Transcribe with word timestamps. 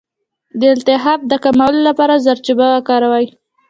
د 0.59 0.61
التهاب 0.75 1.19
د 1.27 1.33
کمولو 1.43 1.79
لپاره 1.87 2.21
زردچوبه 2.25 2.65
وکاروئ 2.71 3.25